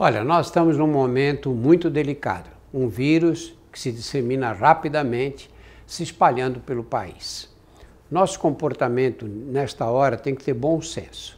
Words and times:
Olha, 0.00 0.22
nós 0.22 0.46
estamos 0.46 0.78
num 0.78 0.86
momento 0.86 1.50
muito 1.50 1.90
delicado. 1.90 2.48
Um 2.72 2.86
vírus 2.86 3.52
que 3.72 3.80
se 3.80 3.90
dissemina 3.90 4.52
rapidamente, 4.52 5.50
se 5.84 6.04
espalhando 6.04 6.60
pelo 6.60 6.84
país. 6.84 7.52
Nosso 8.08 8.38
comportamento 8.38 9.26
nesta 9.26 9.86
hora 9.86 10.16
tem 10.16 10.36
que 10.36 10.44
ter 10.44 10.54
bom 10.54 10.80
senso. 10.80 11.36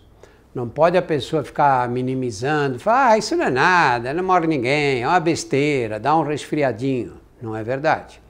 Não 0.54 0.68
pode 0.68 0.98
a 0.98 1.00
pessoa 1.00 1.42
ficar 1.42 1.88
minimizando, 1.88 2.78
falar, 2.78 3.12
ah, 3.12 3.18
isso 3.18 3.34
não 3.34 3.46
é 3.46 3.50
nada, 3.50 4.12
não 4.12 4.22
morre 4.22 4.46
ninguém, 4.46 5.02
é 5.02 5.08
uma 5.08 5.20
besteira, 5.20 5.98
dá 5.98 6.14
um 6.14 6.22
resfriadinho. 6.22 7.14
Não 7.40 7.56
é 7.56 7.62
verdade. 7.64 8.20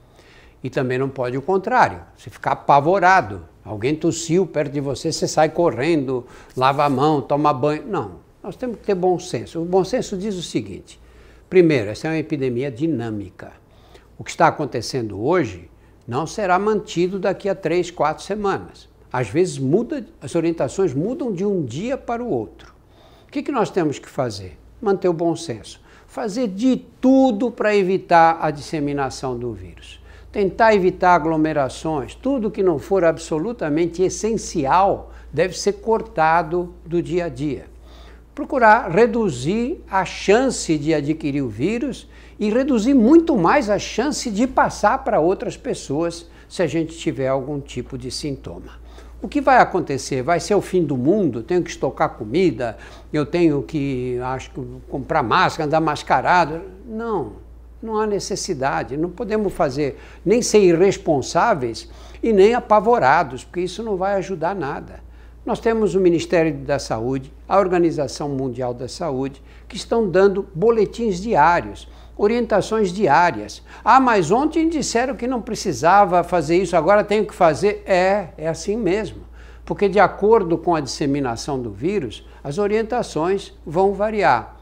E 0.63 0.69
também 0.69 0.97
não 0.97 1.09
pode 1.09 1.37
o 1.37 1.41
contrário, 1.41 1.99
você 2.15 2.29
ficar 2.29 2.53
apavorado. 2.53 3.43
Alguém 3.65 3.97
tossiu 3.97 4.47
perto 4.47 4.71
de 4.71 4.79
você, 4.79 5.11
você 5.11 5.27
sai 5.27 5.49
correndo, 5.49 6.25
lava 6.55 6.85
a 6.85 6.89
mão, 6.89 7.19
toma 7.19 7.53
banho. 7.53 7.85
Não, 7.85 8.30
nós 8.43 8.55
temos 8.55 8.77
que 8.77 8.85
ter 8.85 8.95
bom 8.95 9.19
senso. 9.19 9.61
O 9.61 9.65
bom 9.65 9.83
senso 9.83 10.17
diz 10.17 10.35
o 10.35 10.41
seguinte: 10.41 10.99
primeiro, 11.49 11.89
essa 11.89 12.07
é 12.07 12.11
uma 12.11 12.17
epidemia 12.17 12.71
dinâmica. 12.71 13.51
O 14.17 14.23
que 14.23 14.31
está 14.31 14.47
acontecendo 14.47 15.21
hoje 15.23 15.69
não 16.07 16.25
será 16.25 16.57
mantido 16.57 17.19
daqui 17.19 17.47
a 17.47 17.55
três, 17.55 17.91
quatro 17.91 18.23
semanas. 18.23 18.89
Às 19.13 19.29
vezes 19.29 19.57
muda, 19.57 20.05
as 20.21 20.35
orientações 20.35 20.93
mudam 20.93 21.31
de 21.31 21.45
um 21.45 21.63
dia 21.63 21.97
para 21.97 22.23
o 22.23 22.29
outro. 22.29 22.73
O 23.27 23.31
que, 23.31 23.43
que 23.43 23.51
nós 23.51 23.69
temos 23.69 23.99
que 23.99 24.09
fazer? 24.09 24.57
Manter 24.81 25.09
o 25.09 25.13
bom 25.13 25.35
senso. 25.35 25.81
Fazer 26.07 26.47
de 26.47 26.77
tudo 26.99 27.51
para 27.51 27.75
evitar 27.75 28.39
a 28.41 28.51
disseminação 28.51 29.37
do 29.37 29.53
vírus. 29.53 30.01
Tentar 30.31 30.73
evitar 30.73 31.15
aglomerações, 31.15 32.15
tudo 32.15 32.51
que 32.51 32.63
não 32.63 32.79
for 32.79 33.03
absolutamente 33.03 34.01
essencial 34.01 35.11
deve 35.31 35.57
ser 35.57 35.73
cortado 35.73 36.73
do 36.85 37.01
dia 37.01 37.25
a 37.25 37.29
dia 37.29 37.65
procurar 38.33 38.89
reduzir 38.89 39.83
a 39.89 40.05
chance 40.05 40.77
de 40.77 40.93
adquirir 40.93 41.41
o 41.41 41.49
vírus 41.49 42.07
e 42.39 42.49
reduzir 42.49 42.93
muito 42.93 43.37
mais 43.37 43.69
a 43.69 43.77
chance 43.77 44.29
de 44.31 44.47
passar 44.47 45.03
para 45.03 45.19
outras 45.19 45.57
pessoas 45.57 46.29
se 46.47 46.61
a 46.63 46.67
gente 46.67 46.97
tiver 46.97 47.27
algum 47.27 47.59
tipo 47.59 47.97
de 47.97 48.09
sintoma. 48.09 48.81
O 49.21 49.27
que 49.27 49.39
vai 49.39 49.57
acontecer? 49.57 50.23
Vai 50.23 50.39
ser 50.39 50.55
o 50.55 50.61
fim 50.61 50.83
do 50.83 50.97
mundo? 50.97 51.43
Tenho 51.43 51.61
que 51.61 51.69
estocar 51.69 52.09
comida? 52.09 52.77
Eu 53.13 53.25
tenho 53.25 53.61
que, 53.61 54.17
acho 54.23 54.49
comprar 54.89 55.21
máscara, 55.21 55.67
andar 55.67 55.79
mascarado? 55.79 56.61
Não, 56.87 57.33
não 57.81 57.99
há 57.99 58.07
necessidade. 58.07 58.97
Não 58.97 59.11
podemos 59.11 59.53
fazer 59.53 59.99
nem 60.25 60.41
ser 60.41 60.61
irresponsáveis 60.61 61.87
e 62.23 62.33
nem 62.33 62.55
apavorados, 62.55 63.43
porque 63.43 63.61
isso 63.61 63.83
não 63.83 63.95
vai 63.95 64.15
ajudar 64.15 64.55
nada. 64.55 65.01
Nós 65.43 65.59
temos 65.59 65.95
o 65.95 65.99
Ministério 65.99 66.53
da 66.53 66.77
Saúde, 66.77 67.33
a 67.49 67.57
Organização 67.57 68.29
Mundial 68.29 68.75
da 68.75 68.87
Saúde, 68.87 69.41
que 69.67 69.75
estão 69.75 70.07
dando 70.07 70.47
boletins 70.53 71.19
diários, 71.19 71.87
orientações 72.15 72.93
diárias. 72.93 73.63
Ah, 73.83 73.99
mas 73.99 74.29
ontem 74.29 74.69
disseram 74.69 75.15
que 75.15 75.25
não 75.25 75.41
precisava 75.41 76.23
fazer 76.23 76.57
isso, 76.57 76.77
agora 76.77 77.03
tenho 77.03 77.25
que 77.25 77.33
fazer. 77.33 77.81
É, 77.87 78.29
é 78.37 78.47
assim 78.47 78.77
mesmo. 78.77 79.23
Porque, 79.65 79.89
de 79.89 79.99
acordo 79.99 80.59
com 80.59 80.75
a 80.75 80.79
disseminação 80.79 81.59
do 81.59 81.71
vírus, 81.71 82.23
as 82.43 82.59
orientações 82.59 83.51
vão 83.65 83.93
variar. 83.93 84.57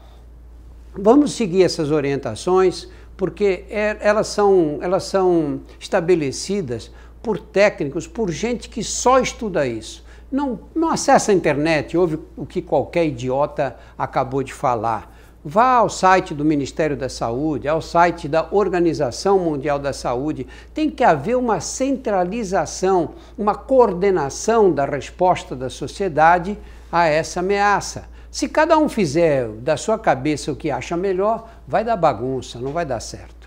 Vamos 0.94 1.32
seguir 1.32 1.62
essas 1.62 1.90
orientações, 1.90 2.88
porque 3.18 3.66
é, 3.68 3.98
elas 4.00 4.28
são, 4.28 4.78
elas 4.80 5.04
são 5.04 5.60
estabelecidas 5.78 6.90
por 7.22 7.38
técnicos, 7.38 8.06
por 8.06 8.30
gente 8.30 8.70
que 8.70 8.82
só 8.82 9.20
estuda 9.20 9.66
isso 9.66 10.08
não, 10.30 10.60
não 10.74 10.90
acessa 10.90 11.32
a 11.32 11.34
internet, 11.34 11.96
ouve 11.96 12.18
o 12.36 12.46
que 12.46 12.62
qualquer 12.62 13.06
idiota 13.06 13.76
acabou 13.98 14.42
de 14.42 14.52
falar. 14.52 15.10
Vá 15.42 15.76
ao 15.76 15.88
site 15.88 16.34
do 16.34 16.44
Ministério 16.44 16.96
da 16.96 17.08
Saúde, 17.08 17.66
ao 17.66 17.80
site 17.80 18.28
da 18.28 18.46
Organização 18.50 19.38
Mundial 19.38 19.78
da 19.78 19.92
Saúde. 19.92 20.46
Tem 20.74 20.90
que 20.90 21.02
haver 21.02 21.34
uma 21.34 21.60
centralização, 21.60 23.14
uma 23.38 23.54
coordenação 23.54 24.70
da 24.70 24.84
resposta 24.84 25.56
da 25.56 25.70
sociedade 25.70 26.58
a 26.92 27.06
essa 27.06 27.40
ameaça. 27.40 28.04
Se 28.30 28.48
cada 28.48 28.76
um 28.78 28.88
fizer 28.88 29.48
da 29.48 29.78
sua 29.78 29.98
cabeça 29.98 30.52
o 30.52 30.56
que 30.56 30.70
acha 30.70 30.96
melhor, 30.96 31.48
vai 31.66 31.84
dar 31.84 31.96
bagunça, 31.96 32.60
não 32.60 32.72
vai 32.72 32.84
dar 32.84 33.00
certo. 33.00 33.39